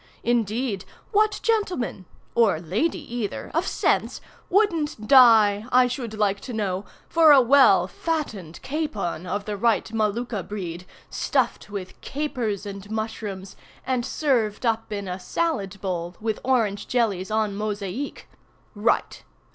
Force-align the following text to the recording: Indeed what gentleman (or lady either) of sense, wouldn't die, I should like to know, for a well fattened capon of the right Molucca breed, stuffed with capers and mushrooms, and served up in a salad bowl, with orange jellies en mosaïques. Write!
Indeed 0.23 0.83
what 1.11 1.39
gentleman 1.43 2.05
(or 2.33 2.59
lady 2.59 3.15
either) 3.17 3.51
of 3.53 3.67
sense, 3.67 4.19
wouldn't 4.49 5.07
die, 5.07 5.65
I 5.71 5.85
should 5.85 6.15
like 6.15 6.39
to 6.39 6.53
know, 6.53 6.85
for 7.07 7.31
a 7.31 7.39
well 7.39 7.85
fattened 7.85 8.59
capon 8.63 9.27
of 9.27 9.45
the 9.45 9.55
right 9.55 9.85
Molucca 9.93 10.41
breed, 10.41 10.87
stuffed 11.11 11.69
with 11.69 12.01
capers 12.01 12.65
and 12.65 12.89
mushrooms, 12.89 13.55
and 13.85 14.03
served 14.03 14.65
up 14.65 14.91
in 14.91 15.07
a 15.07 15.19
salad 15.19 15.79
bowl, 15.81 16.15
with 16.19 16.39
orange 16.43 16.87
jellies 16.87 17.29
en 17.29 17.55
mosaïques. 17.55 18.23
Write! 18.73 19.21